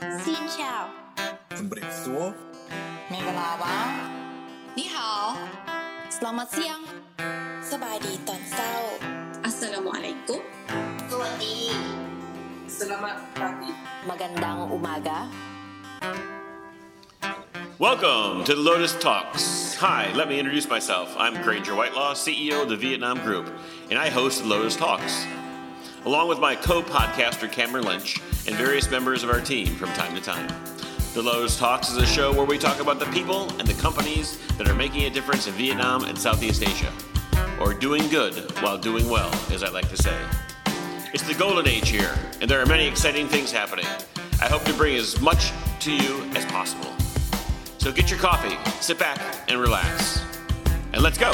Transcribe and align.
Xin 0.00 0.34
chào. 0.58 0.88
Bonjour. 1.50 2.32
Minglaba. 3.10 3.92
Ni 4.76 4.88
hao. 4.88 5.36
Selamat 6.08 6.48
siang. 6.48 6.84
Sabadi 7.60 8.16
ton 8.24 8.40
sao. 8.48 8.96
Assalamualaikum. 9.44 10.40
Suwati. 11.04 11.76
Selamat 12.64 13.20
pagi. 13.36 13.76
Magandang 14.08 14.72
umaga. 14.72 15.28
Welcome 17.76 18.48
to 18.48 18.56
the 18.56 18.60
Lotus 18.64 18.96
Talks. 18.96 19.76
Hi, 19.84 20.08
let 20.16 20.32
me 20.32 20.40
introduce 20.40 20.68
myself. 20.68 21.12
I'm 21.20 21.36
Granger 21.44 21.76
Whitelaw, 21.76 22.16
CEO 22.16 22.64
of 22.64 22.72
the 22.72 22.76
Vietnam 22.76 23.20
Group, 23.20 23.52
and 23.92 24.00
I 24.00 24.08
host 24.08 24.44
the 24.44 24.48
Lotus 24.48 24.76
Talks 24.76 25.28
along 26.04 26.28
with 26.28 26.38
my 26.38 26.56
co 26.56 26.82
podcaster 26.82 27.50
Cameron 27.50 27.84
Lynch 27.84 28.20
and 28.46 28.56
various 28.56 28.90
members 28.90 29.22
of 29.22 29.30
our 29.30 29.40
team 29.40 29.66
from 29.66 29.88
time 29.90 30.14
to 30.14 30.20
time. 30.20 30.48
The 31.14 31.22
Lotus 31.22 31.58
Talks 31.58 31.90
is 31.90 31.96
a 31.96 32.06
show 32.06 32.32
where 32.32 32.46
we 32.46 32.56
talk 32.56 32.80
about 32.80 32.98
the 32.98 33.06
people 33.06 33.50
and 33.58 33.66
the 33.66 33.80
companies 33.82 34.38
that 34.56 34.68
are 34.68 34.74
making 34.74 35.02
a 35.04 35.10
difference 35.10 35.46
in 35.46 35.54
Vietnam 35.54 36.04
and 36.04 36.16
Southeast 36.16 36.62
Asia, 36.62 36.92
or 37.60 37.74
doing 37.74 38.08
good 38.08 38.34
while 38.62 38.78
doing 38.78 39.08
well, 39.08 39.30
as 39.52 39.62
I 39.62 39.68
like 39.70 39.88
to 39.88 39.96
say. 39.96 40.16
It's 41.12 41.24
the 41.24 41.34
golden 41.34 41.66
age 41.66 41.88
here, 41.88 42.14
and 42.40 42.48
there 42.48 42.62
are 42.62 42.66
many 42.66 42.86
exciting 42.86 43.26
things 43.26 43.50
happening. 43.50 43.86
I 44.40 44.46
hope 44.46 44.62
to 44.64 44.74
bring 44.74 44.94
as 44.96 45.20
much 45.20 45.52
to 45.80 45.92
you 45.92 46.22
as 46.36 46.44
possible. 46.46 46.94
So 47.78 47.90
get 47.90 48.08
your 48.08 48.20
coffee, 48.20 48.56
sit 48.80 48.98
back, 48.98 49.20
and 49.48 49.60
relax. 49.60 50.22
And 50.92 51.02
let's 51.02 51.18
go. 51.18 51.32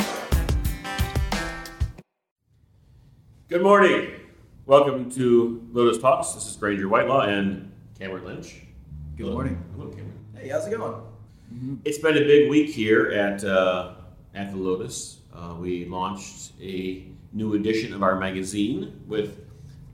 Good 3.49 3.63
morning. 3.63 4.26
Welcome 4.67 5.13
to 5.13 5.65
Lotus 5.73 6.03
Talks. 6.03 6.33
This 6.33 6.45
is 6.49 6.57
Granger 6.57 6.89
Whitelaw 6.89 7.21
and 7.21 7.71
Cameron 7.97 8.25
Lynch. 8.25 8.63
Good 9.17 9.33
morning. 9.33 9.65
Hello, 9.77 9.91
Cameron. 9.91 10.19
Hey, 10.35 10.49
how's 10.49 10.67
it 10.67 10.77
going? 10.77 11.03
It's 11.85 11.99
been 11.99 12.17
a 12.17 12.25
big 12.25 12.51
week 12.51 12.71
here 12.71 13.13
at 13.13 13.45
uh, 13.45 13.95
at 14.35 14.51
the 14.51 14.57
Lotus. 14.57 15.21
Uh, 15.33 15.55
we 15.57 15.85
launched 15.85 16.51
a 16.61 17.07
new 17.33 17.55
edition 17.55 17.95
of 17.95 18.03
our 18.03 18.19
magazine 18.19 19.05
with 19.07 19.39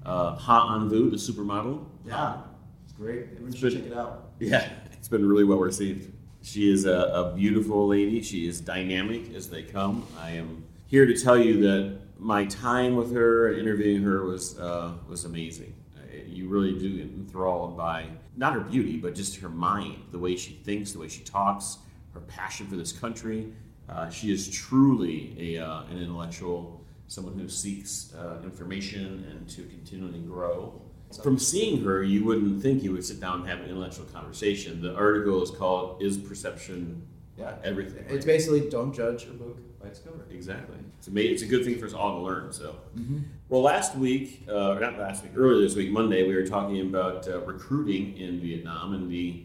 uh, 0.07 0.37
Ha 0.37 0.77
An 0.77 0.89
Vu, 0.89 1.11
the 1.11 1.19
supermodel. 1.19 1.85
Yeah, 2.07 2.39
it's 2.83 2.95
great. 2.95 3.27
Everyone 3.33 3.53
should 3.53 3.75
check 3.75 3.85
it 3.85 3.93
out. 3.93 4.31
Yeah, 4.41 4.71
it's 4.95 5.07
been 5.07 5.29
really 5.29 5.45
well 5.45 5.59
received. 5.59 6.11
She 6.41 6.73
is 6.73 6.87
a, 6.87 6.95
a 6.99 7.35
beautiful 7.37 7.89
lady. 7.89 8.23
She 8.23 8.49
is 8.49 8.63
dynamic 8.63 9.35
as 9.35 9.51
they 9.51 9.65
come. 9.65 10.07
I 10.19 10.31
am 10.31 10.65
here 10.87 11.05
to 11.05 11.15
tell 11.15 11.37
you 11.37 11.61
that 11.61 11.99
my 12.23 12.45
time 12.45 12.95
with 12.97 13.13
her 13.13 13.49
and 13.49 13.59
interviewing 13.59 14.03
her 14.03 14.25
was 14.25 14.59
uh, 14.59 14.93
was 15.09 15.25
amazing. 15.25 15.75
Uh, 15.97 16.17
You 16.27 16.49
really 16.49 16.79
do 16.79 16.97
get 16.97 17.07
enthralled 17.07 17.77
by 17.77 18.07
not 18.37 18.55
her 18.55 18.61
beauty, 18.61 18.97
but 18.97 19.15
just 19.15 19.37
her 19.41 19.49
mind, 19.49 19.97
the 20.11 20.19
way 20.19 20.37
she 20.37 20.53
thinks, 20.53 20.93
the 20.93 20.99
way 21.01 21.09
she 21.09 21.23
talks, 21.23 21.79
her 22.15 22.21
passion 22.21 22.67
for 22.67 22.77
this 22.77 22.93
country. 22.93 23.53
Uh, 23.89 24.09
she 24.09 24.33
is 24.33 24.49
truly 24.49 25.37
a, 25.39 25.63
uh, 25.63 25.83
an 25.91 25.99
intellectual, 25.99 26.85
someone 27.09 27.37
who 27.39 27.49
seeks 27.49 28.15
uh, 28.15 28.41
information 28.45 29.27
and 29.31 29.49
to 29.49 29.63
continually 29.65 30.21
grow. 30.21 30.81
From 31.23 31.39
seeing 31.39 31.85
her, 31.85 32.03
you 32.03 32.25
wouldn't 32.25 32.63
think 32.63 32.83
you 32.83 32.93
would 32.93 33.05
sit 33.05 33.21
down 33.21 33.41
and 33.41 33.49
have 33.49 33.59
an 33.61 33.69
intellectual 33.69 34.07
conversation. 34.07 34.81
The 34.81 34.95
article 34.95 35.43
is 35.43 35.51
called 35.51 36.03
"Is 36.03 36.17
Perception 36.17 37.03
Yeah, 37.37 37.55
Everything?" 37.65 38.05
It's 38.09 38.25
basically 38.27 38.69
don't 38.69 38.93
judge 38.93 39.25
a 39.25 39.33
book 39.33 39.59
by 39.81 39.89
its 39.89 40.01
cover. 40.01 40.25
Exactly. 40.31 40.77
It's 40.99 41.09
a, 41.09 41.33
it's 41.33 41.43
a 41.43 41.47
good 41.47 41.65
thing 41.65 41.79
for 41.79 41.87
us 41.87 41.93
all 41.95 42.19
to 42.19 42.25
learn. 42.25 42.53
So, 42.53 42.77
well, 43.49 43.63
last 43.63 43.97
week, 43.97 44.45
uh, 44.49 44.75
or 44.75 44.81
not 44.81 44.99
last 44.99 45.25
week, 45.25 45.33
earlier 45.37 45.61
this 45.61 45.75
week, 45.75 45.91
Monday, 45.91 46.27
we 46.27 46.35
were 46.35 46.47
talking 46.47 46.81
about 46.81 47.27
uh, 47.27 47.41
recruiting 47.41 48.17
in 48.17 48.41
Vietnam 48.41 48.95
and 48.95 49.11
the 49.11 49.45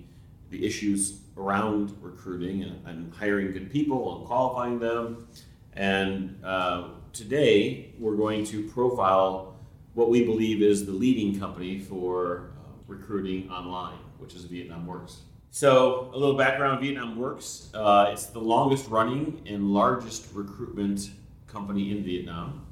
the 0.50 0.66
issues 0.66 1.22
around 1.36 1.96
recruiting 2.02 2.64
and, 2.64 2.88
and 2.88 3.14
hiring 3.14 3.52
good 3.52 3.72
people 3.72 4.18
and 4.18 4.26
qualifying 4.26 4.80
them. 4.80 5.28
And 5.74 6.40
uh, 6.44 6.90
today, 7.14 7.94
we're 8.00 8.16
going 8.16 8.44
to 8.46 8.68
profile 8.70 9.56
what 9.94 10.10
we 10.10 10.24
believe 10.24 10.62
is 10.62 10.86
the 10.86 10.92
leading 10.92 11.40
company 11.40 11.80
for 11.80 12.52
uh, 12.58 12.70
recruiting 12.88 13.50
online, 13.50 13.98
which 14.20 14.36
is 14.36 14.46
Vietnam 14.46 14.86
Works. 14.88 15.22
So, 15.58 16.12
a 16.14 16.18
little 16.20 16.38
background 16.38 16.82
Vietnam 16.82 17.18
Works. 17.18 17.72
Uh, 17.74 18.12
it's 18.14 18.28
the 18.28 18.38
longest 18.38 18.90
running 18.90 19.42
and 19.48 19.74
largest 19.74 20.28
recruitment 20.32 21.10
company 21.48 21.90
in 21.98 22.04
Vietnam. 22.04 22.68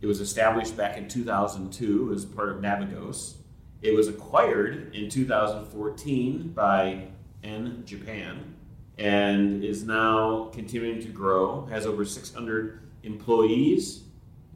It 0.00 0.06
was 0.06 0.22
established 0.22 0.74
back 0.74 0.96
in 0.96 1.06
2002 1.06 2.14
as 2.14 2.24
part 2.24 2.48
of 2.48 2.62
Navigos. 2.62 3.34
It 3.82 3.94
was 3.94 4.08
acquired 4.08 4.94
in 4.94 5.10
2014 5.10 6.52
by 6.54 7.08
En 7.42 7.82
Japan 7.84 8.54
and 8.96 9.62
is 9.62 9.84
now 9.84 10.44
continuing 10.54 11.02
to 11.02 11.08
grow, 11.08 11.66
has 11.66 11.84
over 11.84 12.06
600 12.06 12.80
employees, 13.02 14.04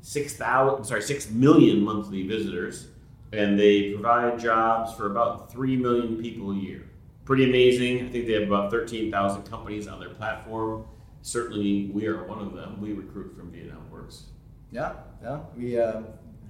6,000, 0.00 0.84
sorry, 0.84 1.02
6 1.02 1.30
million 1.32 1.84
monthly 1.84 2.26
visitors, 2.26 2.86
and 3.34 3.60
they 3.60 3.92
provide 3.92 4.38
jobs 4.38 4.94
for 4.94 5.10
about 5.10 5.52
3 5.52 5.76
million 5.76 6.16
people 6.16 6.52
a 6.52 6.56
year. 6.56 6.88
Pretty 7.28 7.44
amazing. 7.44 8.06
I 8.06 8.08
think 8.08 8.26
they 8.26 8.32
have 8.32 8.44
about 8.44 8.70
13,000 8.70 9.42
companies 9.42 9.86
on 9.86 10.00
their 10.00 10.08
platform. 10.08 10.86
Certainly, 11.20 11.90
we 11.92 12.06
are 12.06 12.24
one 12.24 12.38
of 12.38 12.54
them. 12.54 12.80
We 12.80 12.94
recruit 12.94 13.36
from 13.36 13.50
Vietnam 13.50 13.90
Works. 13.90 14.28
Yeah, 14.72 14.94
yeah. 15.22 15.40
We 15.54 15.78
uh, 15.78 16.00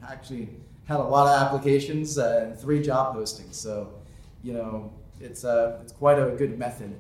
actually 0.09 0.51
had 0.85 1.01
a 1.01 1.03
lot 1.03 1.27
of 1.27 1.43
applications 1.43 2.17
uh, 2.17 2.45
and 2.45 2.57
three 2.57 2.81
job 2.81 3.17
postings. 3.17 3.55
So, 3.55 3.93
you 4.45 4.53
know, 4.53 4.93
it's 5.21 5.45
uh, 5.45 5.81
it's 5.83 5.91
quite 5.91 6.17
a 6.17 6.37
good 6.37 6.57
method. 6.57 6.95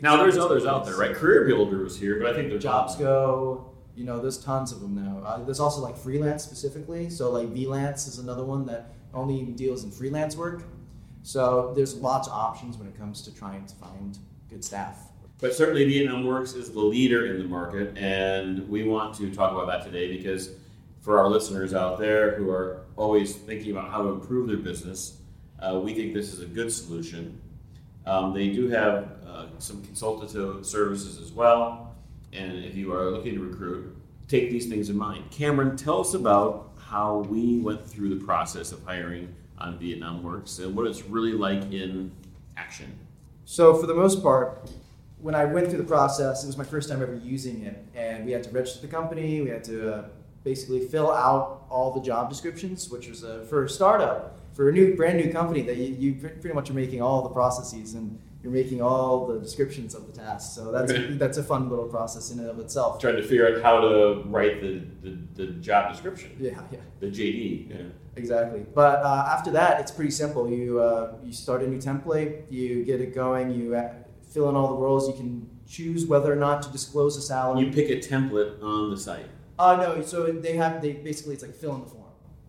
Now, 0.00 0.16
there's 0.16 0.38
others 0.38 0.64
out 0.64 0.84
there, 0.84 0.96
right? 0.96 1.12
Career 1.12 1.44
Builders 1.44 1.98
here, 1.98 2.20
but 2.20 2.30
I 2.30 2.34
think 2.34 2.50
they're 2.50 2.58
Jobs 2.60 2.94
Go. 2.94 3.68
You 3.96 4.04
know, 4.04 4.20
there's 4.20 4.38
tons 4.38 4.70
of 4.70 4.80
them 4.80 4.94
now. 4.94 5.26
Uh, 5.26 5.42
there's 5.42 5.58
also 5.58 5.80
like 5.80 5.96
freelance 5.96 6.44
specifically. 6.44 7.10
So 7.10 7.32
like 7.32 7.48
VLance 7.48 8.06
is 8.06 8.20
another 8.20 8.44
one 8.44 8.64
that 8.66 8.94
only 9.12 9.42
deals 9.42 9.82
in 9.82 9.90
freelance 9.90 10.36
work. 10.36 10.62
So 11.24 11.72
there's 11.74 11.96
lots 11.96 12.28
of 12.28 12.34
options 12.34 12.76
when 12.76 12.86
it 12.86 12.96
comes 12.98 13.22
to 13.22 13.34
trying 13.34 13.64
to 13.64 13.74
find 13.76 14.18
good 14.50 14.62
staff. 14.62 15.08
But 15.40 15.54
certainly, 15.54 15.84
Vietnam 15.86 16.26
Works 16.26 16.52
is 16.52 16.70
the 16.70 16.80
leader 16.80 17.26
in 17.26 17.38
the 17.38 17.48
market, 17.48 17.96
and 17.96 18.68
we 18.68 18.84
want 18.84 19.14
to 19.16 19.34
talk 19.34 19.50
about 19.50 19.66
that 19.66 19.84
today 19.84 20.14
because 20.14 20.50
for 21.00 21.18
our 21.18 21.28
listeners 21.28 21.72
out 21.72 21.98
there 21.98 22.34
who 22.36 22.50
are 22.50 22.82
always 22.96 23.34
thinking 23.34 23.72
about 23.72 23.90
how 23.90 24.02
to 24.02 24.10
improve 24.10 24.48
their 24.48 24.58
business, 24.58 25.18
uh, 25.60 25.80
we 25.82 25.94
think 25.94 26.12
this 26.12 26.30
is 26.32 26.40
a 26.40 26.46
good 26.46 26.70
solution. 26.70 27.40
Um, 28.04 28.34
they 28.34 28.50
do 28.50 28.68
have 28.68 29.10
uh, 29.26 29.46
some 29.58 29.82
consultative 29.82 30.66
services 30.66 31.18
as 31.18 31.32
well, 31.32 31.96
and 32.34 32.62
if 32.64 32.76
you 32.76 32.92
are 32.92 33.10
looking 33.10 33.34
to 33.34 33.40
recruit, 33.40 33.96
take 34.28 34.50
these 34.50 34.66
things 34.66 34.90
in 34.90 34.96
mind. 34.96 35.30
Cameron, 35.30 35.74
tell 35.74 36.02
us 36.02 36.12
about 36.12 36.72
how 36.78 37.20
we 37.30 37.60
went 37.60 37.86
through 37.86 38.10
the 38.10 38.24
process 38.24 38.72
of 38.72 38.84
hiring 38.84 39.34
on 39.58 39.78
Vietnam 39.78 40.22
Works 40.22 40.58
and 40.58 40.74
what 40.74 40.86
it's 40.86 41.02
really 41.04 41.32
like 41.32 41.72
in 41.72 42.10
action. 42.56 42.98
So 43.44 43.74
for 43.76 43.86
the 43.86 43.94
most 43.94 44.22
part, 44.22 44.70
when 45.18 45.34
I 45.34 45.44
went 45.44 45.68
through 45.68 45.78
the 45.78 45.84
process, 45.84 46.44
it 46.44 46.46
was 46.46 46.58
my 46.58 46.64
first 46.64 46.88
time 46.88 47.02
ever 47.02 47.14
using 47.14 47.62
it, 47.62 47.82
and 47.94 48.26
we 48.26 48.32
had 48.32 48.42
to 48.44 48.50
register 48.50 48.86
the 48.86 48.92
company. 48.92 49.40
We 49.40 49.48
had 49.48 49.64
to 49.64 49.94
uh, 49.94 50.04
basically 50.44 50.80
fill 50.80 51.10
out 51.10 51.64
all 51.70 51.92
the 51.92 52.00
job 52.00 52.28
descriptions, 52.28 52.90
which 52.90 53.08
was 53.08 53.24
uh, 53.24 53.46
for 53.48 53.64
a 53.64 53.68
startup, 53.68 54.38
for 54.52 54.68
a 54.68 54.72
new, 54.72 54.94
brand 54.94 55.18
new 55.18 55.32
company 55.32 55.62
that 55.62 55.76
you, 55.76 55.94
you 55.94 56.14
pretty 56.14 56.52
much 56.52 56.70
are 56.70 56.74
making 56.74 57.00
all 57.00 57.22
the 57.22 57.30
processes 57.30 57.94
and 57.94 58.18
you're 58.44 58.52
making 58.52 58.82
all 58.82 59.26
the 59.26 59.40
descriptions 59.40 59.94
of 59.94 60.06
the 60.06 60.12
tasks. 60.12 60.54
So 60.54 60.70
that's 60.70 60.92
Okay. 60.92 61.14
that's 61.14 61.38
a 61.38 61.42
fun 61.42 61.70
little 61.70 61.86
process 61.86 62.30
in 62.30 62.38
and 62.40 62.48
of 62.48 62.58
itself. 62.58 63.00
trying 63.00 63.16
to 63.16 63.22
figure 63.22 63.48
out 63.56 63.62
how 63.62 63.80
to 63.80 64.22
write 64.26 64.60
the, 64.60 64.82
the, 65.02 65.18
the 65.34 65.46
job 65.54 65.90
description, 65.90 66.36
Yeah, 66.38 66.60
yeah. 66.70 66.78
the 67.00 67.06
JD. 67.06 67.70
Yeah. 67.70 67.76
Exactly. 68.16 68.64
But 68.74 69.00
uh, 69.02 69.26
after 69.34 69.50
that, 69.52 69.80
it's 69.80 69.90
pretty 69.90 70.10
simple. 70.10 70.48
You 70.48 70.78
uh, 70.80 71.14
you 71.24 71.32
start 71.32 71.62
a 71.62 71.66
new 71.66 71.78
template, 71.78 72.52
you 72.52 72.84
get 72.84 73.00
it 73.00 73.14
going, 73.14 73.50
you 73.50 73.74
uh, 73.74 73.92
fill 74.30 74.50
in 74.50 74.54
all 74.56 74.68
the 74.68 74.80
roles. 74.86 75.08
You 75.08 75.14
can 75.14 75.48
choose 75.66 76.04
whether 76.06 76.30
or 76.30 76.36
not 76.36 76.60
to 76.64 76.68
disclose 76.70 77.16
a 77.16 77.22
salary. 77.22 77.64
You 77.64 77.72
pick 77.72 77.88
a 77.88 77.96
template 77.98 78.62
on 78.62 78.90
the 78.90 78.96
site. 78.98 79.26
Uh, 79.58 79.76
no, 79.76 80.02
so 80.02 80.30
they 80.30 80.54
have 80.56 80.82
they 80.82 80.92
basically 80.92 81.32
it's 81.34 81.42
like 81.42 81.54
fill 81.54 81.74
in 81.76 81.80
the 81.80 81.86
form. 81.88 82.02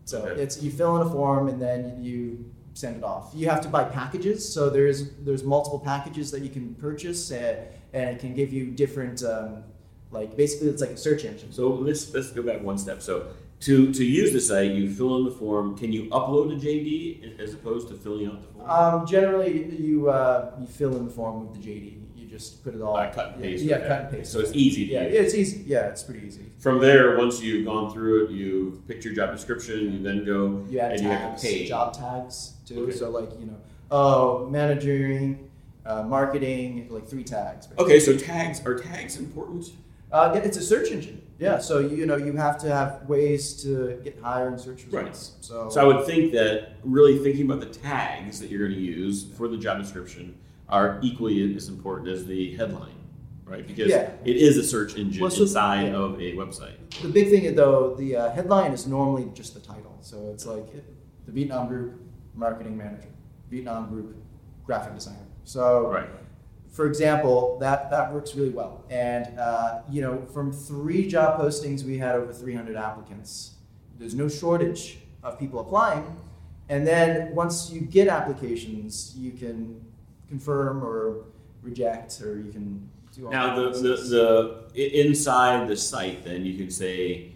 So 0.03 0.17
Okay. 0.23 0.41
it's 0.41 0.61
you 0.61 0.71
fill 0.71 0.97
in 0.97 1.07
a 1.07 1.09
form 1.09 1.47
and 1.47 1.59
then 1.61 2.03
you 2.03 2.45
send 2.75 2.97
it 2.97 3.03
off. 3.03 3.31
You 3.33 3.49
have 3.49 3.61
to 3.61 3.69
buy 3.69 3.85
packages, 3.85 4.47
so 4.47 4.69
there's 4.69 5.11
there's 5.25 5.43
multiple 5.43 5.79
packages 5.79 6.29
that 6.31 6.41
you 6.41 6.49
can 6.49 6.75
purchase, 6.75 7.31
and, 7.31 7.57
and 7.93 8.09
it 8.11 8.19
can 8.19 8.35
give 8.35 8.53
you 8.53 8.67
different 8.67 9.23
um, 9.23 9.63
like 10.11 10.37
basically 10.37 10.67
it's 10.69 10.81
like 10.81 10.91
a 10.91 10.97
search 10.97 11.25
engine. 11.25 11.51
So 11.51 11.69
let's 11.69 12.13
let's 12.13 12.31
go 12.31 12.43
back 12.43 12.61
one 12.61 12.77
step. 12.77 13.01
So 13.01 13.27
to 13.61 13.93
to 13.93 14.05
use 14.05 14.33
the 14.33 14.41
site, 14.41 14.71
you 14.71 14.93
fill 14.93 15.17
in 15.17 15.25
the 15.25 15.31
form. 15.31 15.77
Can 15.77 15.91
you 15.91 16.03
upload 16.09 16.53
a 16.55 16.59
JD 16.59 17.39
as 17.39 17.53
opposed 17.53 17.87
to 17.87 17.95
filling 17.95 18.27
out 18.27 18.41
the 18.41 18.47
form? 18.53 18.69
Um, 18.69 19.07
generally, 19.07 19.73
you 19.75 20.09
uh, 20.09 20.51
you 20.59 20.67
fill 20.67 20.95
in 20.97 21.05
the 21.05 21.11
form 21.11 21.47
with 21.47 21.61
the 21.61 21.67
JD. 21.67 22.04
Just 22.35 22.65
put 22.65 22.75
it 22.75 22.81
all. 22.81 22.97
Uh, 22.97 23.09
cut 23.13 23.33
and 23.35 23.41
paste, 23.41 23.63
Yeah, 23.63 23.77
okay. 23.77 23.87
cut 23.87 24.01
and 24.01 24.11
paste. 24.11 24.31
So 24.33 24.39
it's 24.41 24.51
easy 24.53 24.87
to 24.87 24.91
Yeah, 24.91 25.03
use. 25.07 25.13
it's 25.15 25.35
easy. 25.35 25.63
Yeah, 25.65 25.87
it's 25.87 26.03
pretty 26.03 26.27
easy. 26.27 26.41
From 26.59 26.79
there, 26.81 27.17
once 27.17 27.41
you've 27.41 27.65
gone 27.65 27.93
through 27.93 28.25
it, 28.25 28.31
you 28.31 28.81
picked 28.89 29.05
your 29.05 29.13
job 29.13 29.31
description. 29.33 29.93
You 29.93 30.03
then 30.03 30.25
go 30.25 30.65
You 30.69 30.79
add 30.79 30.91
and 30.93 31.01
you 31.01 31.07
have 31.07 31.21
tags, 31.29 31.41
to 31.43 31.47
pay. 31.47 31.65
job 31.65 31.93
tags 31.93 32.55
too. 32.67 32.83
Okay. 32.83 32.91
So 32.91 33.09
like 33.09 33.29
you 33.39 33.45
know, 33.45 33.55
Oh, 33.89 34.47
managing, 34.49 35.49
uh, 35.85 36.03
marketing, 36.03 36.87
like 36.89 37.07
three 37.07 37.23
tags. 37.23 37.69
Okay, 37.79 37.99
so 38.01 38.17
tags 38.17 38.65
are 38.65 38.77
tags 38.77 39.17
important? 39.17 39.71
Uh, 40.11 40.31
yeah, 40.35 40.41
it's 40.41 40.57
a 40.57 40.61
search 40.61 40.91
engine. 40.91 41.21
Yeah, 41.39 41.59
so 41.59 41.79
you 41.79 42.05
know 42.05 42.17
you 42.17 42.33
have 42.33 42.57
to 42.59 42.67
have 42.69 43.03
ways 43.07 43.53
to 43.63 43.97
get 44.03 44.19
higher 44.21 44.49
in 44.49 44.57
search 44.59 44.83
results. 44.85 44.93
Right. 44.93 45.15
So, 45.45 45.69
So 45.69 45.79
I 45.81 45.85
would 45.85 46.05
think 46.05 46.33
that 46.33 46.73
really 46.83 47.17
thinking 47.19 47.45
about 47.45 47.61
the 47.61 47.67
tags 47.79 48.39
that 48.41 48.49
you're 48.49 48.67
going 48.67 48.77
to 48.77 48.85
use 48.85 49.23
for 49.37 49.47
the 49.47 49.57
job 49.57 49.77
description 49.79 50.35
are 50.69 50.99
equally 51.03 51.55
as 51.55 51.67
important 51.69 52.09
as 52.09 52.25
the 52.25 52.55
headline, 52.55 52.95
right? 53.45 53.65
Because 53.67 53.89
Yeah. 53.89 54.11
it 54.23 54.35
is 54.37 54.57
a 54.57 54.63
search 54.63 54.97
engine 54.97 55.21
Well, 55.21 55.31
so- 55.31 55.43
inside 55.43 55.87
yeah. 55.87 55.95
of 55.95 56.15
a 56.19 56.33
website. 56.35 56.73
the 57.01 57.09
big 57.09 57.29
thing 57.29 57.53
though, 57.55 57.93
the 57.95 58.15
uh, 58.15 58.29
headline 58.31 58.71
is 58.71 58.87
normally 58.87 59.29
just 59.33 59.53
the 59.53 59.59
title. 59.59 59.95
So 60.01 60.29
it's 60.33 60.45
like 60.45 60.67
the 61.25 61.31
Vietnam 61.31 61.67
Group 61.67 62.01
marketing 62.35 62.77
manager, 62.77 63.09
Vietnam 63.49 63.89
Group 63.89 64.15
graphic 64.65 64.95
designer. 64.95 65.17
So 65.43 65.89
Right. 65.91 66.09
for 66.69 66.87
example, 66.87 67.57
that, 67.59 67.89
that 67.91 68.13
works 68.13 68.35
really 68.35 68.49
well. 68.49 68.83
And, 68.89 69.37
uh, 69.39 69.81
you 69.89 70.01
know, 70.01 70.21
from 70.33 70.51
three 70.51 71.07
job 71.07 71.39
postings, 71.39 71.83
we 71.83 71.97
had 71.97 72.15
over 72.15 72.33
300 72.33 72.75
applicants. 72.75 73.51
There's 73.99 74.15
no 74.15 74.27
shortage 74.27 74.99
of 75.23 75.37
people 75.39 75.59
applying. 75.59 76.05
And 76.69 76.85
then 76.87 77.33
once 77.35 77.69
you 77.71 77.81
get 77.81 78.07
applications, 78.07 79.13
you 79.17 79.31
can 79.31 79.79
confirm 80.27 80.83
or 80.83 81.25
reject, 81.61 82.21
or 82.21 82.39
you 82.39 82.51
can 82.51 82.89
do 83.15 83.25
all 83.25 83.31
Now, 83.31 83.55
the, 83.55 83.69
the, 83.69 84.63
the 84.73 85.07
inside 85.07 85.67
the 85.67 85.77
site, 85.77 86.23
then 86.23 86.45
you 86.45 86.57
can 86.57 86.69
say, 86.69 87.31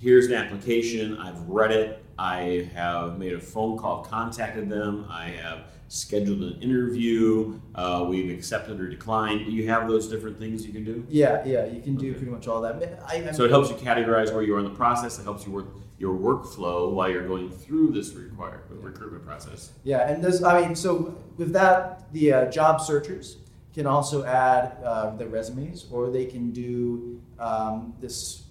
here's 0.00 0.26
an 0.26 0.34
application, 0.34 1.18
I've 1.18 1.40
read 1.48 1.70
it, 1.70 2.04
I 2.18 2.68
have 2.74 3.18
made 3.18 3.32
a 3.32 3.40
phone 3.40 3.78
call, 3.78 4.04
contacted 4.04 4.68
them, 4.68 5.06
I 5.10 5.26
have 5.28 5.64
scheduled 5.88 6.42
an 6.42 6.60
interview, 6.62 7.60
uh, 7.74 8.04
we've 8.08 8.32
accepted 8.36 8.80
or 8.80 8.88
declined. 8.88 9.46
Do 9.46 9.52
You 9.52 9.68
have 9.68 9.86
those 9.88 10.08
different 10.08 10.38
things 10.38 10.66
you 10.66 10.72
can 10.72 10.84
do? 10.84 11.06
Yeah, 11.08 11.42
yeah, 11.44 11.66
you 11.66 11.80
can 11.80 11.96
do 11.96 12.08
Okay. 12.10 12.18
pretty 12.18 12.32
much 12.32 12.48
all 12.48 12.60
that. 12.62 13.00
I, 13.06 13.28
I, 13.28 13.32
So 13.32 13.44
it 13.44 13.50
helps 13.50 13.68
you 13.70 13.76
categorize 13.76 14.32
where 14.32 14.42
you 14.42 14.54
are 14.56 14.58
in 14.58 14.64
the 14.64 14.70
process. 14.70 15.18
It 15.18 15.24
helps 15.24 15.46
you 15.46 15.52
work 15.52 15.66
your 15.98 16.14
workflow 16.16 16.90
while 16.92 17.08
you're 17.08 17.26
going 17.26 17.50
through 17.50 17.92
this 17.92 18.12
required 18.14 18.60
recruitment 18.70 19.24
process. 19.24 19.72
Yeah, 19.84 20.08
and 20.10 20.22
there's, 20.22 20.42
I 20.42 20.60
mean, 20.62 20.74
so 20.74 21.16
with 21.36 21.52
that, 21.52 22.12
the 22.12 22.32
uh, 22.32 22.50
job 22.50 22.80
searchers 22.80 23.36
can 23.72 23.86
also 23.86 24.24
add 24.24 24.76
uh, 24.84 25.14
their 25.16 25.28
resumes, 25.28 25.86
or 25.90 26.10
they 26.10 26.26
can 26.26 26.50
do 26.50 27.20
um, 27.38 27.94
this. 28.00 28.43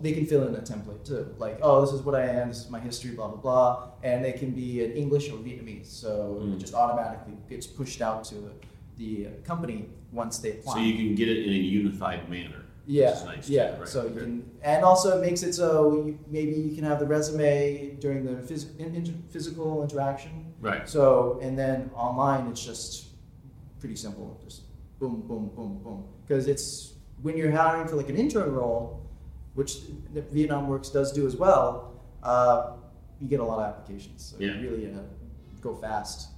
They 0.00 0.12
can 0.12 0.26
fill 0.26 0.46
in 0.48 0.54
a 0.54 0.60
template 0.60 1.04
too, 1.04 1.34
like, 1.38 1.58
oh, 1.62 1.80
this 1.82 1.92
is 1.92 2.02
what 2.02 2.14
I 2.14 2.24
am, 2.26 2.48
this 2.48 2.58
is 2.64 2.70
my 2.70 2.80
history, 2.80 3.12
blah 3.12 3.28
blah 3.28 3.36
blah, 3.40 3.88
and 4.02 4.24
they 4.24 4.32
can 4.32 4.50
be 4.52 4.82
in 4.84 4.92
English 4.92 5.30
or 5.30 5.36
Vietnamese, 5.38 5.86
so 5.86 6.38
Mm. 6.42 6.54
it 6.54 6.58
just 6.58 6.74
automatically 6.74 7.36
gets 7.48 7.66
pushed 7.66 8.00
out 8.02 8.24
to 8.24 8.36
the 8.96 9.28
company 9.44 9.88
once 10.12 10.38
they 10.38 10.52
apply. 10.52 10.74
So 10.74 10.80
you 10.80 10.94
can 10.94 11.14
get 11.14 11.28
it 11.28 11.44
in 11.46 11.52
a 11.52 11.56
unified 11.56 12.28
manner. 12.28 12.62
Yeah, 12.86 13.10
which 13.10 13.18
is 13.20 13.24
nice 13.24 13.46
too, 13.46 13.52
yeah. 13.52 13.78
right? 13.78 13.88
So 13.88 14.06
you 14.06 14.14
can, 14.20 14.50
and 14.62 14.84
also 14.84 15.18
it 15.18 15.20
makes 15.26 15.42
it 15.42 15.54
so 15.54 16.04
you, 16.06 16.18
maybe 16.28 16.52
you 16.52 16.74
can 16.74 16.84
have 16.84 16.98
the 16.98 17.06
resume 17.06 17.96
during 18.00 18.24
the 18.24 18.32
phys- 18.48 18.76
in, 18.80 19.22
physical 19.30 19.82
interaction. 19.82 20.52
Right. 20.60 20.88
So 20.88 21.38
and 21.42 21.56
then 21.58 21.90
online 21.94 22.48
it's 22.48 22.64
just 22.64 22.90
pretty 23.78 23.96
simple, 23.96 24.26
just 24.44 24.62
boom, 24.98 25.22
boom, 25.28 25.50
boom, 25.54 25.78
boom. 25.84 26.04
Because 26.26 26.48
it's 26.48 26.94
when 27.22 27.36
you're 27.36 27.52
hiring 27.52 27.86
for 27.86 27.96
like 27.96 28.08
an 28.08 28.16
intern 28.16 28.52
role, 28.52 29.00
which 29.54 29.78
Vietnam 30.32 30.68
Works 30.68 30.88
does 30.90 31.12
do 31.12 31.26
as 31.26 31.36
well. 31.36 31.92
Uh, 32.22 32.72
you 33.20 33.28
get 33.28 33.40
a 33.40 33.44
lot 33.44 33.58
of 33.58 33.66
applications, 33.66 34.24
so 34.24 34.36
Yeah. 34.42 34.58
you 34.58 34.70
really 34.70 34.86
uh, 34.92 34.98
go 35.60 35.74
fast. 35.74 36.28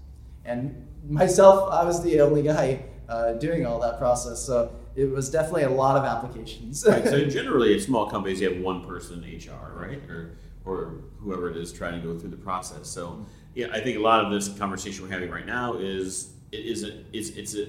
And 0.44 0.86
myself, 1.08 1.70
I 1.72 1.84
was 1.84 2.02
the 2.02 2.20
only 2.20 2.42
guy 2.42 2.84
uh, 3.08 3.34
doing 3.34 3.66
all 3.66 3.78
that 3.80 3.98
process, 3.98 4.40
so 4.40 4.72
it 4.96 5.10
was 5.10 5.30
definitely 5.30 5.62
a 5.64 5.70
lot 5.70 5.96
of 5.96 6.04
applications. 6.04 6.84
Right, 6.86 7.04
so 7.04 7.24
generally, 7.28 7.74
at 7.74 7.82
small 7.82 8.08
companies, 8.10 8.40
you 8.40 8.50
have 8.52 8.60
one 8.62 8.84
person 8.84 9.22
in 9.22 9.38
HR, 9.38 9.72
right, 9.78 10.00
or 10.10 10.32
or 10.64 10.94
whoever 11.18 11.50
it 11.50 11.56
is 11.56 11.72
trying 11.72 12.00
to 12.00 12.06
go 12.06 12.16
through 12.16 12.30
the 12.30 12.36
process. 12.36 12.86
So, 12.88 13.26
yeah, 13.54 13.66
I 13.72 13.80
think 13.80 13.96
a 13.98 14.00
lot 14.00 14.24
of 14.24 14.30
this 14.30 14.48
conversation 14.56 15.04
we're 15.04 15.10
having 15.10 15.28
right 15.28 15.44
now 15.46 15.74
is 15.74 16.34
it 16.52 16.64
is 16.64 16.84
a 16.84 17.00
it's 17.12 17.30
it's 17.30 17.56
a 17.56 17.66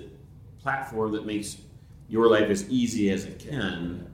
platform 0.60 1.12
that 1.14 1.26
makes 1.26 1.58
your 2.08 2.28
life 2.30 2.50
as 2.50 2.70
easy 2.70 3.10
as 3.10 3.26
it 3.26 3.40
can 3.40 4.13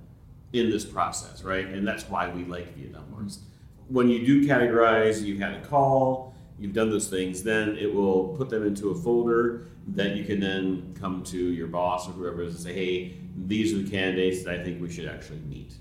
in 0.54 0.70
this 0.70 0.86
process, 0.86 1.44
right? 1.44 1.68
And 1.68 1.88
that's 1.88 2.08
why 2.10 2.30
we 2.30 2.44
like 2.46 2.76
Vietnam 2.76 3.06
Works. 3.16 3.40
When 3.88 4.10
you 4.10 4.26
do 4.26 4.48
categorize, 4.48 5.22
you've 5.24 5.40
had 5.40 5.54
a 5.54 5.62
call, 5.62 6.34
you've 6.60 6.74
done 6.74 6.90
those 6.90 7.08
things, 7.08 7.44
then 7.44 7.78
it 7.78 7.94
will 7.94 8.30
put 8.30 8.50
them 8.50 8.66
into 8.66 8.90
a 8.90 8.96
folder 8.96 9.68
that 9.96 10.16
you 10.16 10.24
can 10.24 10.40
then 10.40 10.96
come 11.00 11.24
to 11.24 11.38
your 11.38 11.68
boss 11.68 12.08
or 12.08 12.12
whoever 12.12 12.44
and 12.44 12.56
say, 12.56 12.74
hey, 12.74 13.18
these 13.46 13.74
are 13.74 13.78
the 13.78 13.90
candidates 13.90 14.44
that 14.44 14.60
I 14.60 14.64
think 14.64 14.82
we 14.82 14.92
should 14.92 15.08
actually 15.08 15.40
meet. 15.40 15.74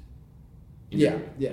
Yeah, 0.91 1.19
yeah. 1.38 1.53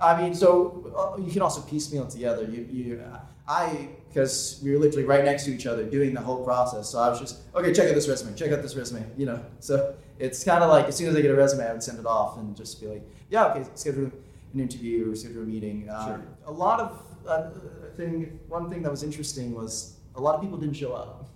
I 0.00 0.20
mean, 0.20 0.34
so 0.34 0.92
uh, 0.96 1.20
you 1.22 1.30
can 1.30 1.42
also 1.42 1.62
piecemeal 1.62 2.04
it 2.04 2.10
together. 2.10 2.44
You, 2.44 2.68
you, 2.70 3.02
I, 3.46 3.88
because 4.08 4.60
we 4.64 4.70
were 4.72 4.78
literally 4.78 5.04
right 5.04 5.24
next 5.24 5.44
to 5.44 5.50
each 5.54 5.66
other 5.66 5.84
doing 5.84 6.14
the 6.14 6.20
whole 6.20 6.42
process. 6.44 6.88
So 6.88 6.98
I 6.98 7.08
was 7.10 7.20
just, 7.20 7.40
okay, 7.54 7.72
check 7.72 7.88
out 7.88 7.94
this 7.94 8.08
resume, 8.08 8.34
check 8.34 8.52
out 8.52 8.62
this 8.62 8.74
resume. 8.74 9.04
You 9.16 9.26
know, 9.26 9.44
so 9.60 9.94
it's 10.18 10.42
kind 10.44 10.62
of 10.64 10.70
like 10.70 10.86
as 10.86 10.96
soon 10.96 11.08
as 11.08 11.16
I 11.16 11.20
get 11.20 11.30
a 11.30 11.34
resume, 11.36 11.68
I 11.68 11.72
would 11.72 11.82
send 11.82 11.98
it 11.98 12.06
off 12.06 12.38
and 12.38 12.56
just 12.56 12.80
be 12.80 12.86
like, 12.86 13.02
yeah, 13.28 13.46
okay, 13.46 13.66
schedule 13.74 14.10
an 14.54 14.60
interview 14.60 15.12
or 15.12 15.16
schedule 15.16 15.42
a 15.42 15.46
meeting. 15.46 15.88
Uh, 15.88 16.06
Sure. 16.06 16.22
A 16.46 16.52
lot 16.52 16.80
of 16.80 17.02
uh, 17.26 17.50
thing, 17.96 18.38
one 18.48 18.70
thing 18.70 18.82
that 18.82 18.90
was 18.90 19.02
interesting 19.02 19.54
was 19.54 19.96
a 20.14 20.20
lot 20.20 20.34
of 20.36 20.40
people 20.40 20.56
didn't 20.56 20.76
show 20.76 20.92
up. 20.92 21.28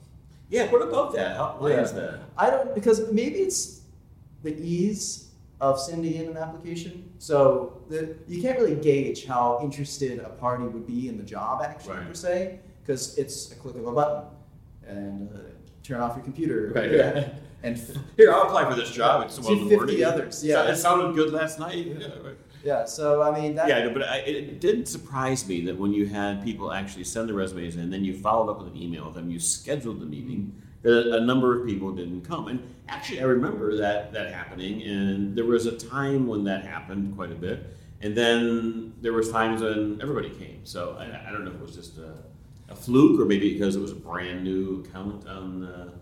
Yeah, 0.51 0.71
what 0.71 0.81
about 0.81 1.13
that? 1.15 1.37
How, 1.37 1.57
why 1.59 1.71
Yeah. 1.73 1.81
is 1.83 1.93
that? 1.93 2.21
I 2.39 2.49
don't 2.49 2.75
because 2.75 3.13
maybe 3.13 3.41
it's 3.41 3.83
the 4.43 4.57
ease 4.57 5.28
of 5.61 5.81
sending 5.81 6.15
in 6.15 6.29
an 6.29 6.37
application. 6.37 7.11
So 7.19 7.83
the, 7.89 8.17
you 8.29 8.41
can't 8.41 8.59
really 8.59 8.77
gauge 8.77 9.25
how 9.27 9.59
interested 9.63 10.21
a 10.21 10.29
party 10.29 10.65
would 10.65 10.87
be 10.87 11.09
in 11.09 11.17
the 11.17 11.25
job 11.25 11.63
actually 11.63 11.97
Right. 11.97 12.07
per 12.07 12.15
se 12.15 12.61
because 12.83 13.19
it's 13.19 13.51
a 13.53 13.57
click 13.57 13.75
of 13.77 13.87
a 13.87 13.93
button 13.93 14.23
and 14.87 15.29
uh, 15.35 15.39
turn 15.83 16.01
off 16.01 16.15
your 16.17 16.25
computer. 16.25 16.73
Right. 16.75 16.93
Yeah. 16.93 17.29
and 17.65 17.77
f- 17.77 17.97
Here, 18.17 18.33
I'll 18.33 18.43
apply 18.43 18.69
for 18.71 18.77
this 18.77 18.91
job. 18.93 19.25
It's 19.25 19.35
See 19.37 19.43
one 19.43 19.53
in 19.59 19.65
the 19.65 19.71
50 19.71 19.77
morning. 19.77 20.05
others, 20.05 20.45
yeah. 20.45 20.65
So- 20.65 20.71
it 20.71 20.77
sounded 20.77 21.15
good 21.17 21.33
last 21.33 21.59
night. 21.59 21.87
Yeah, 21.87 22.07
right. 22.25 22.37
yeah. 22.63 22.85
So 22.85 23.21
I 23.23 23.39
mean 23.39 23.57
that. 23.57 23.67
Yeah, 23.69 23.83
no, 23.85 23.91
but 23.93 24.05
I, 24.05 24.19
it 24.19 24.61
didn't 24.61 24.87
surprise 24.87 25.47
me 25.49 25.63
that 25.67 25.77
when 25.77 25.93
you 25.93 26.07
had 26.07 26.45
people 26.45 26.73
actually 26.73 27.05
send 27.05 27.29
the 27.29 27.35
resumes 27.35 27.75
in, 27.75 27.91
then 27.91 28.05
you 28.05 28.15
followed 28.17 28.49
up 28.49 28.59
with 28.63 28.69
an 28.73 28.77
email 28.81 29.07
with 29.07 29.15
them, 29.17 29.29
you 29.29 29.41
scheduled 29.41 29.99
the 30.01 30.07
meeting, 30.07 30.63
that 30.83 31.07
a 31.17 31.21
number 31.21 31.59
of 31.59 31.67
people 31.67 31.93
didn't 31.93 32.23
come. 32.23 32.49
And 32.49 32.75
actually, 32.89 33.21
I 33.21 33.25
remember 33.25 33.77
that 33.77 34.13
that 34.13 34.33
happening, 34.33 34.83
and 34.83 35.37
there 35.37 35.45
was 35.45 35.67
a 35.67 35.77
time 35.77 36.27
when 36.27 36.45
that 36.45 36.65
happened 36.65 37.17
quite 37.17 37.33
a 37.33 37.37
bit, 37.37 37.77
and 38.01 38.17
then 38.17 38.95
there 39.01 39.13
was 39.13 39.31
times 39.31 39.61
when 39.63 39.99
everybody 40.01 40.31
came. 40.31 40.61
So 40.65 40.97
I, 40.99 41.29
I 41.29 41.33
don't 41.33 41.45
know 41.45 41.51
if 41.51 41.57
it 41.57 41.63
was 41.63 41.75
just 41.75 41.99
a, 41.99 42.15
a 42.69 42.75
fluke 42.75 43.21
or 43.21 43.25
maybe 43.25 43.53
because 43.55 43.77
it 43.77 43.81
was 43.81 43.93
a 43.93 43.97
brand 43.97 44.45
new 44.45 44.85
account 44.85 45.27
on 45.27 45.61
the 45.61 45.93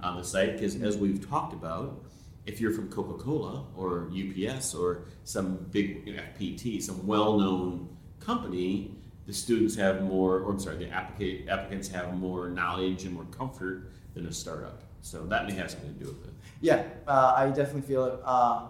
on 0.00 0.16
the 0.16 0.24
site. 0.24 0.54
Because 0.54 0.80
as 0.82 0.96
we've 0.96 1.26
talked 1.28 1.54
about, 1.54 2.04
if 2.44 2.60
you're 2.60 2.72
from 2.72 2.88
Coca-Cola 2.88 3.64
or 3.76 4.10
UPS 4.12 4.74
or 4.74 5.04
some 5.24 5.66
big 5.70 6.06
you 6.06 6.14
know, 6.14 6.22
FPT, 6.38 6.80
some 6.82 7.06
well-known 7.06 7.88
company, 8.20 8.94
the 9.26 9.32
students 9.32 9.74
have 9.74 10.02
more, 10.02 10.40
or 10.40 10.52
I'm 10.52 10.60
sorry, 10.60 10.76
the 10.76 10.86
applica- 10.86 11.48
applicants 11.48 11.88
have 11.88 12.16
more 12.16 12.48
knowledge 12.48 13.04
and 13.04 13.14
more 13.14 13.24
comfort 13.24 13.90
than 14.16 14.26
a 14.26 14.32
startup. 14.32 14.82
So 15.02 15.24
that 15.26 15.46
may 15.46 15.52
have 15.52 15.70
something 15.70 15.94
to 15.94 16.00
do 16.04 16.06
with 16.06 16.26
it. 16.26 16.32
Yeah, 16.60 16.82
uh, 17.06 17.34
I 17.36 17.48
definitely 17.48 17.82
feel 17.82 18.06
it. 18.06 18.20
Uh, 18.24 18.66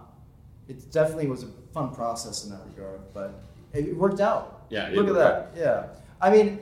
it 0.67 0.91
definitely 0.91 1.27
was 1.27 1.43
a 1.43 1.47
fun 1.73 1.95
process 1.95 2.43
in 2.43 2.51
that 2.51 2.59
regard, 2.75 2.99
but 3.13 3.41
it 3.73 3.95
worked 3.95 4.19
out. 4.19 4.65
Yeah, 4.69 4.89
it 4.89 4.95
Look 4.95 5.07
at 5.07 5.15
that. 5.15 5.53
Yeah. 5.55 5.87
I 6.21 6.29
mean, 6.29 6.59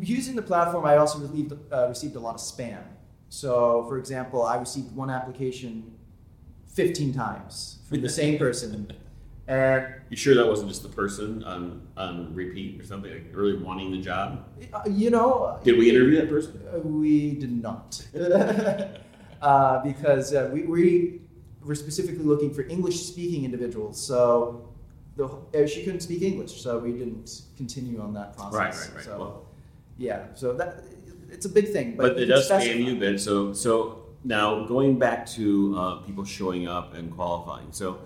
using 0.00 0.36
the 0.36 0.42
platform, 0.42 0.86
I 0.86 0.96
also 0.96 1.18
received, 1.18 1.52
uh, 1.72 1.88
received 1.88 2.14
a 2.16 2.20
lot 2.20 2.36
of 2.36 2.40
spam. 2.40 2.82
So, 3.28 3.84
for 3.88 3.98
example, 3.98 4.44
I 4.44 4.56
received 4.56 4.94
one 4.94 5.10
application 5.10 5.92
15 6.68 7.12
times 7.12 7.78
from 7.88 8.00
the 8.00 8.08
same 8.08 8.38
person. 8.44 8.92
And, 9.48 9.86
You 10.10 10.16
sure 10.16 10.34
that 10.34 10.46
wasn't 10.46 10.68
just 10.70 10.82
the 10.82 10.88
person 10.88 11.44
on 11.44 11.86
on 11.96 12.34
repeat 12.34 12.80
or 12.80 12.84
something, 12.84 13.12
like 13.12 13.26
really 13.32 13.56
wanting 13.56 13.92
the 13.92 13.98
job? 13.98 14.44
uh, 14.74 14.82
you 14.88 15.10
know, 15.10 15.58
Did 15.62 15.78
we 15.78 15.88
interview 15.88 16.16
that 16.20 16.28
person? 16.28 16.60
Uh, 16.72 16.78
We 16.80 17.34
did 17.36 17.62
not. 17.62 18.04
uh, 19.42 19.82
because 19.84 20.34
uh, 20.34 20.50
we, 20.52 20.62
we 20.62 21.20
were 21.62 21.76
specifically 21.76 22.24
looking 22.24 22.52
for 22.52 22.62
English 22.62 23.00
speaking 23.02 23.44
individuals. 23.44 24.00
So 24.00 24.68
the, 25.16 25.26
uh, 25.26 25.66
she 25.66 25.84
couldn't 25.84 26.00
speak 26.00 26.22
English, 26.22 26.60
so 26.60 26.78
we 26.78 26.92
didn't 26.92 27.42
continue 27.56 28.00
on 28.00 28.14
that 28.14 28.36
process. 28.36 28.54
Right, 28.54 28.74
right, 28.74 28.94
right. 28.96 29.04
So, 29.04 29.18
Well- 29.18 29.42
yeah, 29.98 30.26
so 30.34 30.52
that 30.54 30.84
it's 31.30 31.46
a 31.46 31.48
big 31.48 31.68
thing. 31.68 31.96
But, 31.96 32.14
But 32.14 32.22
it 32.22 32.26
does 32.26 32.50
spam 32.50 32.84
you 32.84 32.96
a 32.96 33.00
bit. 33.00 33.20
So 33.20 33.52
so 33.52 34.02
now 34.24 34.64
going 34.66 34.98
back 34.98 35.24
to 35.38 35.74
uh, 35.78 35.94
people 36.06 36.24
showing 36.24 36.68
up 36.68 36.94
and 36.94 37.10
qualifying. 37.10 37.68
So 37.70 37.98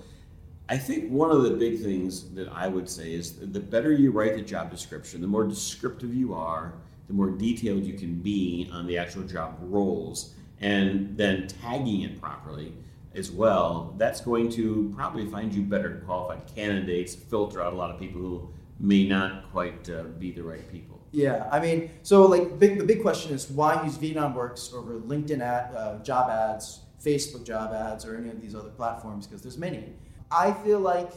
I 0.71 0.79
think 0.79 1.11
one 1.11 1.33
of 1.33 1.43
the 1.43 1.51
big 1.51 1.81
things 1.81 2.31
that 2.35 2.49
I 2.49 2.69
would 2.69 2.89
say 2.89 3.13
is 3.13 3.33
the 3.33 3.59
better 3.59 3.93
you 3.93 4.13
write 4.13 4.37
the 4.37 4.43
job 4.43 4.71
description, 4.71 5.21
the 5.21 5.27
more 5.27 5.43
descriptive 5.43 6.15
you 6.15 6.33
are, 6.33 6.75
the 7.09 7.13
more 7.13 7.29
detailed 7.29 7.83
you 7.83 7.95
can 7.95 8.15
be 8.21 8.71
on 8.73 8.87
the 8.87 8.97
actual 8.97 9.25
job 9.25 9.57
roles, 9.63 10.33
and 10.61 11.17
then 11.17 11.49
tagging 11.49 12.03
it 12.03 12.21
properly 12.21 12.73
as 13.17 13.33
well, 13.33 13.97
that's 13.99 14.21
going 14.21 14.49
to 14.51 14.93
probably 14.95 15.27
find 15.27 15.53
you 15.53 15.63
better 15.63 16.03
qualified 16.07 16.43
candidates, 16.55 17.17
filter 17.17 17.61
out 17.61 17.73
a 17.73 17.77
lot 17.77 17.91
of 17.91 17.99
people 17.99 18.21
who 18.21 18.49
may 18.79 19.05
not 19.05 19.51
quite 19.51 19.91
uh, 19.91 20.05
be 20.21 20.31
the 20.31 20.43
right 20.45 20.71
people. 20.71 21.01
Yeah, 21.11 21.49
I 21.51 21.59
mean, 21.59 21.91
so 22.05 22.27
like 22.27 22.61
big, 22.61 22.79
the 22.79 22.85
big 22.85 23.03
question 23.03 23.35
is 23.35 23.51
why 23.51 23.83
use 23.83 23.97
Vietnam 23.97 24.37
Works 24.37 24.73
over 24.73 25.01
LinkedIn 25.01 25.41
ad, 25.41 25.75
uh, 25.75 25.99
job 26.05 26.31
ads, 26.31 26.83
Facebook 27.05 27.45
job 27.45 27.73
ads, 27.73 28.05
or 28.05 28.17
any 28.17 28.29
of 28.29 28.41
these 28.41 28.55
other 28.55 28.69
platforms? 28.69 29.27
Because 29.27 29.43
there's 29.43 29.59
many. 29.59 29.95
I 30.31 30.53
feel 30.53 30.81
like 30.81 31.11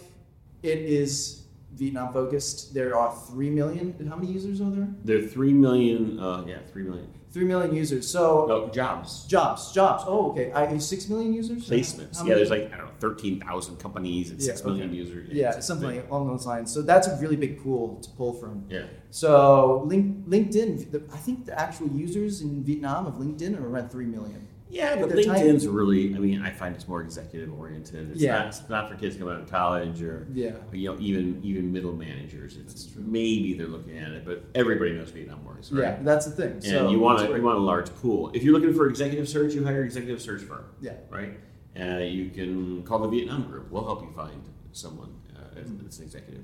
it 0.63 0.79
is 0.79 1.43
Vietnam 1.73 2.13
focused. 2.13 2.73
There 2.73 2.97
are 2.97 3.15
three 3.27 3.49
million. 3.49 3.95
How 4.07 4.15
many 4.15 4.31
users 4.31 4.61
are 4.61 4.69
there? 4.69 4.87
There 5.03 5.19
are 5.19 5.27
three 5.27 5.53
million. 5.53 6.19
Uh, 6.19 6.45
yeah, 6.47 6.59
three 6.71 6.83
million. 6.83 7.07
Three 7.31 7.45
million 7.45 7.75
users. 7.75 8.07
So 8.07 8.45
no 8.47 8.69
jobs. 8.69 9.25
Jobs. 9.25 9.71
Jobs. 9.71 10.03
Oh, 10.05 10.31
okay. 10.31 10.51
I 10.51 10.77
six 10.77 11.09
million 11.09 11.33
users. 11.33 11.67
Placements. 11.67 12.25
yeah, 12.25 12.35
there's 12.35 12.51
like 12.51 12.71
I 12.71 12.77
don't 12.77 12.85
know, 12.85 12.91
thirteen 12.99 13.39
thousand 13.39 13.77
companies 13.77 14.29
and 14.29 14.39
yeah, 14.39 14.45
six 14.45 14.63
million 14.63 14.89
okay. 14.89 14.97
users. 14.97 15.29
Yeah, 15.31 15.59
something 15.59 15.89
big. 15.89 16.09
along 16.09 16.27
those 16.27 16.45
lines. 16.45 16.71
So 16.71 16.83
that's 16.83 17.07
a 17.07 17.17
really 17.17 17.35
big 17.35 17.61
pool 17.63 17.99
to 18.01 18.09
pull 18.11 18.33
from. 18.33 18.65
Yeah. 18.69 18.85
So 19.09 19.83
link, 19.85 20.27
LinkedIn. 20.27 20.91
The, 20.91 21.03
I 21.11 21.17
think 21.17 21.45
the 21.45 21.59
actual 21.59 21.87
users 21.87 22.41
in 22.41 22.63
Vietnam 22.63 23.07
of 23.07 23.15
LinkedIn 23.15 23.59
are 23.59 23.67
around 23.67 23.89
three 23.89 24.05
million. 24.05 24.47
Yeah, 24.73 24.95
but 24.95 25.09
LinkedIn's 25.11 25.67
really, 25.67 26.15
I 26.15 26.17
mean, 26.17 26.41
I 26.41 26.49
find 26.49 26.75
it's 26.75 26.87
more 26.87 27.01
executive 27.01 27.53
oriented. 27.53 28.09
It's, 28.11 28.19
yeah. 28.19 28.39
not, 28.39 28.47
it's 28.47 28.69
not 28.69 28.89
for 28.89 28.95
kids 28.95 29.15
coming 29.15 29.35
out 29.35 29.41
of 29.41 29.49
college 29.49 30.01
or, 30.01 30.27
yeah. 30.33 30.53
you 30.71 30.91
know, 30.91 30.99
even 30.99 31.39
even 31.43 31.71
middle 31.71 31.93
managers. 31.93 32.57
It's 32.57 32.89
maybe 32.95 33.53
they're 33.53 33.67
looking 33.67 33.99
at 33.99 34.11
it, 34.11 34.25
but 34.25 34.43
everybody 34.55 34.93
knows 34.93 35.11
Vietnam 35.11 35.45
works, 35.45 35.71
right? 35.71 35.81
Yeah, 35.81 35.97
that's 36.01 36.25
the 36.25 36.31
thing. 36.31 36.53
And 36.53 36.63
so, 36.63 36.89
you 36.89 36.99
want 36.99 37.21
a, 37.21 37.35
you 37.35 37.43
want 37.43 37.59
a 37.59 37.61
large 37.61 37.93
pool. 37.97 38.31
If 38.33 38.41
you're 38.41 38.53
looking 38.53 38.73
for 38.73 38.87
executive 38.87 39.29
search, 39.29 39.53
you 39.53 39.63
hire 39.63 39.81
an 39.81 39.85
executive 39.85 40.19
search 40.19 40.41
firm. 40.41 40.65
Yeah. 40.81 40.93
Right? 41.11 41.37
Uh, 41.79 41.99
you 41.99 42.31
can 42.31 42.81
call 42.81 42.97
the 42.97 43.09
Vietnam 43.09 43.43
group. 43.43 43.69
We'll 43.69 43.85
help 43.85 44.01
you 44.01 44.11
find 44.11 44.43
someone 44.71 45.13
uh, 45.35 45.59
as, 45.59 45.67
mm-hmm. 45.67 45.87
as, 45.87 45.99
an 45.99 46.05
executive. 46.05 46.43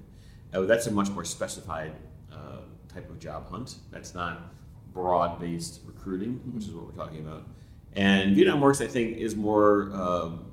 Uh, 0.54 0.62
that's 0.62 0.86
a 0.86 0.92
much 0.92 1.10
more 1.10 1.26
specified 1.26 1.94
uh, 2.32 2.62
type 2.94 3.10
of 3.10 3.18
job 3.18 3.50
hunt. 3.50 3.76
That's 3.90 4.14
not 4.14 4.54
broad 4.94 5.40
based 5.40 5.82
recruiting, 5.86 6.36
mm-hmm. 6.36 6.56
which 6.56 6.66
is 6.66 6.76
what 6.76 6.86
we're 6.86 7.04
talking 7.04 7.20
about. 7.20 7.48
And 7.96 8.36
Vietnam 8.36 8.62
Works, 8.62 8.82
I 8.82 8.88
think, 8.88 9.18
is 9.18 9.36
more 9.36 9.92
um, 9.94 10.52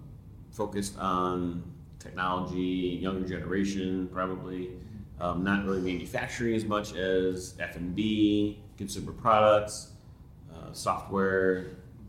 focused 0.51 0.99
on 0.99 1.63
technology, 1.99 2.99
younger 3.03 3.27
generation, 3.27 4.09
probably. 4.13 4.71
Um, 5.21 5.43
not 5.45 5.65
really 5.65 5.81
manufacturing 5.81 6.55
as 6.55 6.65
much 6.65 6.95
as 6.95 7.55
F&B, 7.59 8.61
consumer 8.77 9.13
products, 9.13 9.93
uh, 10.55 10.73
software, 10.73 11.69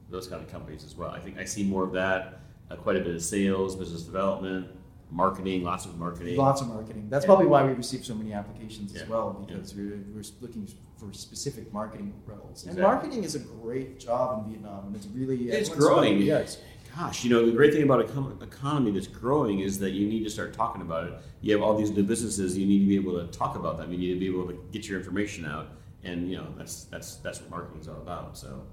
those 0.09 0.27
kind 0.27 0.41
of 0.43 0.51
companies 0.51 0.83
as 0.83 0.95
well. 0.95 1.11
I 1.11 1.19
think 1.19 1.37
I 1.37 1.45
see 1.45 1.63
more 1.63 1.83
of 1.83 1.93
that. 1.93 2.41
Uh, 2.69 2.75
quite 2.75 2.97
a 2.97 2.99
bit 2.99 3.15
of 3.15 3.21
sales, 3.21 3.77
business 3.77 4.01
development, 4.01 4.67
marketing, 5.09 5.63
lots 5.63 5.85
of 5.85 5.97
marketing. 5.97 6.35
Lots 6.35 6.59
of 6.61 6.67
marketing. 6.67 7.07
That's 7.09 7.25
probably 7.25 7.45
why 7.45 7.63
we 7.63 7.71
receive 7.73 8.05
so 8.05 8.13
many 8.13 8.33
applications 8.33 8.93
yeah. 8.93 9.03
as 9.03 9.07
well, 9.07 9.45
because 9.47 9.73
yeah. 9.73 9.83
we're, 9.83 9.99
we're 10.13 10.23
looking 10.41 10.67
for 10.97 11.13
specific 11.13 11.71
marketing 11.71 12.13
roles. 12.25 12.63
Exactly. 12.63 12.71
And 12.71 12.81
marketing 12.81 13.23
is 13.23 13.35
a 13.35 13.39
great 13.39 13.99
job 13.99 14.45
in 14.45 14.51
Vietnam, 14.51 14.87
and 14.87 14.95
it's 14.95 15.07
really 15.07 15.49
it's 15.49 15.69
growing. 15.69 16.21
Yeah, 16.21 16.45
gosh, 16.95 17.23
you 17.23 17.29
know 17.29 17.45
the 17.45 17.51
great 17.51 17.73
thing 17.73 17.83
about 17.83 18.09
an 18.09 18.37
economy 18.41 18.91
that's 18.91 19.07
growing 19.07 19.59
is 19.59 19.79
that 19.79 19.91
you 19.91 20.07
need 20.07 20.23
to 20.23 20.29
start 20.29 20.53
talking 20.53 20.81
about 20.81 21.07
it. 21.07 21.13
You 21.41 21.53
have 21.53 21.61
all 21.61 21.77
these 21.77 21.91
new 21.91 22.03
businesses, 22.03 22.57
you 22.57 22.65
need 22.65 22.79
to 22.79 22.85
be 22.85 22.95
able 22.95 23.19
to 23.19 23.27
talk 23.27 23.55
about 23.55 23.77
them. 23.77 23.91
You 23.91 23.97
need 23.97 24.13
to 24.13 24.19
be 24.19 24.27
able 24.27 24.47
to 24.47 24.59
get 24.71 24.87
your 24.87 24.99
information 24.99 25.45
out, 25.45 25.69
and 26.03 26.29
you 26.29 26.37
know 26.37 26.47
that's 26.57 26.85
that's 26.85 27.17
that's 27.17 27.41
what 27.41 27.49
marketing 27.49 27.81
is 27.81 27.87
all 27.87 27.97
about. 27.97 28.37
So. 28.37 28.63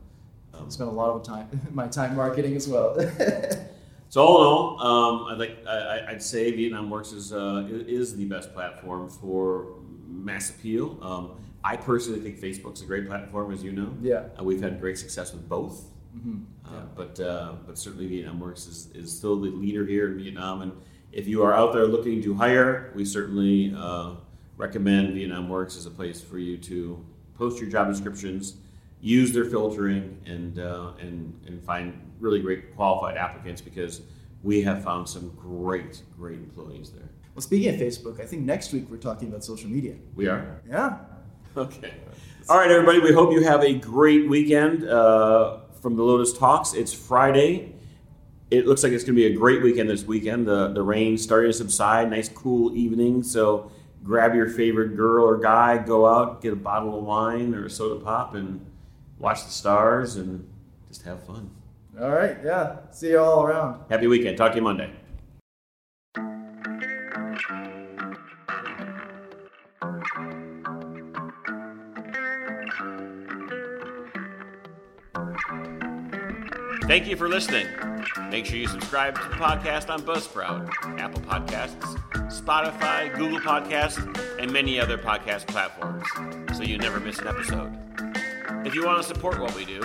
Um, 0.55 0.67
I 0.67 0.71
spent 0.71 0.89
a 0.89 0.93
lot 0.93 1.11
of 1.11 1.25
time 1.25 1.49
my 1.73 1.89
time 1.89 2.15
marketing 2.15 2.55
as 2.55 2.69
well. 2.69 2.97
So 4.15 4.23
all 4.23 4.41
in 4.41 4.47
all, 4.47 4.81
um, 4.81 5.33
I'd 5.33 5.39
like 5.39 5.67
I, 5.67 6.13
would 6.13 6.23
say 6.23 6.53
Vietnam 6.53 6.89
Works 6.89 7.11
is 7.11 7.33
uh, 7.33 7.67
is 7.69 8.15
the 8.15 8.25
best 8.27 8.55
platform 8.55 9.09
for 9.09 9.75
mass 10.07 10.51
appeal. 10.51 11.01
Um, 11.03 11.33
I 11.65 11.77
personally 11.77 12.21
think 12.21 12.39
Facebook's 12.39 12.83
a 12.83 12.85
great 12.85 13.07
platform, 13.09 13.53
as 13.53 13.65
you 13.65 13.73
know. 13.73 13.95
Yeah, 14.01 14.25
uh, 14.39 14.45
we've 14.45 14.63
had 14.63 14.81
great 14.81 14.99
success 14.99 15.33
with 15.33 15.49
both. 15.49 15.87
Mm-hmm. 16.17 16.43
Uh, 16.65 16.71
yeah. 16.71 16.79
Uh, 16.79 16.83
but 16.95 17.21
uh, 17.21 17.53
but 17.67 17.79
certainly 17.79 18.07
Vietnam 18.07 18.39
Works 18.39 18.67
is, 18.67 18.91
is 18.95 19.17
still 19.17 19.41
the 19.41 19.49
leader 19.49 19.87
here 19.87 20.09
in 20.09 20.19
Vietnam. 20.19 20.63
And 20.63 20.73
if 21.11 21.27
you 21.27 21.43
are 21.43 21.55
out 21.55 21.73
there 21.73 21.87
looking 21.87 22.23
to 22.23 22.35
hire, 22.35 22.93
we 22.95 23.05
certainly 23.05 23.75
uh, 23.77 24.13
recommend 24.57 25.15
Vietnam 25.15 25.49
Works 25.49 25.77
as 25.77 25.87
a 25.87 25.91
place 25.91 26.21
for 26.21 26.39
you 26.39 26.59
to 26.59 27.05
post 27.37 27.61
your 27.61 27.69
job 27.71 27.89
descriptions 27.89 28.59
use 29.05 29.33
their 29.33 29.45
filtering 29.45 30.19
and 30.25 30.59
uh, 30.59 30.93
and 30.99 31.39
and 31.47 31.63
find 31.63 31.93
really 32.19 32.41
great 32.41 32.75
qualified 32.75 33.19
applicants 33.19 33.61
because 33.61 34.01
we 34.43 34.63
have 34.63 34.83
found 34.83 35.07
some 35.09 35.29
great 35.37 36.03
great 36.17 36.39
employees 36.39 36.91
there. 36.91 37.09
Well, 37.35 37.43
speaking 37.43 37.75
of 37.75 37.81
Facebook, 37.81 38.21
I 38.21 38.25
think 38.25 38.43
next 38.43 38.73
week 38.73 38.87
we're 38.91 38.97
talking 38.97 39.29
about 39.29 39.45
social 39.45 39.69
media. 39.69 39.95
We 40.15 40.27
are. 40.27 40.63
Yeah. 40.69 40.99
Okay. 41.57 41.95
All 42.49 42.59
right, 42.59 42.71
everybody. 42.71 42.99
We 42.99 43.13
hope 43.13 43.33
you 43.33 43.45
have 43.45 43.63
a 43.63 43.75
great 43.75 44.29
weekend 44.29 44.89
uh, 44.89 45.59
from 45.81 45.95
the 45.95 46.03
Lotus 46.03 46.37
Talks. 46.37 46.75
It's 46.75 46.93
Friday. 46.93 47.77
It 48.51 48.67
looks 48.67 48.83
like 48.83 48.93
it's 48.93 49.05
going 49.05 49.15
to 49.15 49.21
be 49.21 49.33
a 49.33 49.37
great 49.37 49.63
weekend 49.63 49.89
this 49.89 50.05
weekend. 50.05 50.49
The 50.49 50.73
the 50.73 50.83
rain 50.83 51.17
starting 51.17 51.51
to 51.53 51.57
subside. 51.57 52.11
Nice 52.11 52.29
cool 52.29 52.77
evening. 52.77 53.23
So 53.23 53.71
grab 54.03 54.35
your 54.35 54.49
favorite 54.49 54.97
girl 54.97 55.25
or 55.25 55.39
guy, 55.39 55.79
go 55.79 56.07
out, 56.07 56.43
get 56.43 56.53
a 56.53 56.57
bottle 56.57 56.99
of 56.99 57.05
wine 57.05 57.55
or 57.55 57.67
a 57.67 57.71
soda 57.71 58.05
pop, 58.05 58.35
and 58.35 58.65
watch 59.19 59.45
the 59.45 59.51
stars, 59.51 60.17
and 60.17 60.47
just 60.89 61.03
have 61.03 61.25
fun. 61.25 61.51
All 62.01 62.11
right. 62.11 62.37
Yeah. 62.45 62.79
See 62.91 63.11
you 63.11 63.21
all 63.21 63.45
around. 63.45 63.85
Happy 63.89 64.09
weekend. 64.09 64.37
Talk 64.37 64.53
to 64.53 64.57
you 64.59 64.63
Monday. 64.63 64.91
Thank 76.87 77.07
you 77.07 77.17
for 77.17 77.31
listening. 77.31 77.67
Make 78.29 78.45
sure 78.45 78.57
you 78.57 78.69
subscribe 78.69 79.15
to 79.17 79.29
the 79.31 79.37
podcast 79.37 79.89
on 79.89 80.03
Buzzsprout, 80.03 80.71
Apple 81.01 81.23
Podcasts, 81.23 81.99
Spotify, 82.29 83.15
Google 83.17 83.41
Podcasts, 83.41 83.99
and 84.39 84.53
many 84.53 84.79
other 84.79 84.99
podcast 84.99 85.47
platforms 85.47 86.07
so 86.55 86.63
you 86.63 86.77
never 86.77 87.01
miss 87.01 87.19
an 87.21 87.29
episode. 87.29 87.75
If 88.67 88.75
you 88.75 88.85
want 88.85 89.01
to 89.01 89.09
support 89.09 89.41
what 89.41 89.55
we 89.57 89.65
do, 89.65 89.81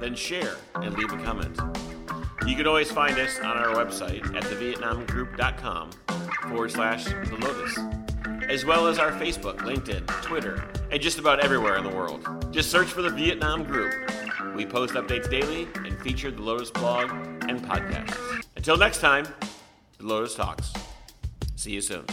then 0.00 0.14
share 0.14 0.56
and 0.74 0.94
leave 0.98 1.10
a 1.12 1.16
comment. 1.24 1.58
You 2.46 2.54
can 2.56 2.66
always 2.66 2.90
find 2.90 3.18
us 3.18 3.38
on 3.40 3.56
our 3.56 3.74
website 3.74 4.36
at 4.36 4.42
thevietnamgroup.com 4.42 5.90
forward 6.50 6.70
slash 6.70 7.04
the 7.04 7.38
lotus, 7.40 7.78
as 8.50 8.66
well 8.66 8.86
as 8.86 8.98
our 8.98 9.12
Facebook, 9.12 9.60
LinkedIn, 9.60 10.06
Twitter, 10.22 10.62
and 10.90 11.00
just 11.00 11.18
about 11.18 11.40
everywhere 11.40 11.78
in 11.78 11.84
the 11.84 11.96
world. 11.96 12.52
Just 12.52 12.70
search 12.70 12.88
for 12.88 13.00
the 13.00 13.08
Vietnam 13.10 13.64
Group. 13.64 14.03
We 14.54 14.64
post 14.64 14.94
updates 14.94 15.28
daily 15.28 15.68
and 15.74 15.98
feature 16.00 16.30
the 16.30 16.40
Lotus 16.40 16.70
blog 16.70 17.10
and 17.48 17.60
podcasts. 17.60 18.44
Until 18.56 18.76
next 18.76 18.98
time, 19.00 19.26
the 19.98 20.04
Lotus 20.04 20.34
Talks. 20.34 20.72
See 21.56 21.72
you 21.72 21.80
soon. 21.80 22.06